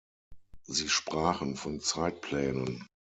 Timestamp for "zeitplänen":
1.79-2.87